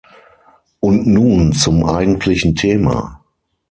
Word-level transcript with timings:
Und 0.79 1.05
nun 1.05 1.53
zum 1.53 1.85
eigentlichen 1.85 2.55
Thema. 2.55 3.21